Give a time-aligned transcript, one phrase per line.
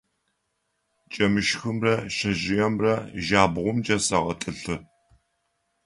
[1.11, 4.75] Джэмышхымрэ шъэжъыемрэ джабгъумкӏэ сэгъэтӏылъы.